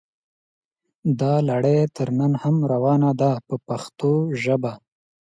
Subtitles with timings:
[1.19, 4.11] دا لړۍ تر ننه هم روانه ده په پښتو
[4.43, 4.73] ژبه.